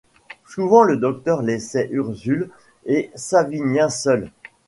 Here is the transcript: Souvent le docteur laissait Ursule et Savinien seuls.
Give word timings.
Souvent 0.47 0.81
le 0.83 0.97
docteur 0.97 1.43
laissait 1.43 1.87
Ursule 1.91 2.49
et 2.87 3.11
Savinien 3.13 3.87
seuls. 3.89 4.31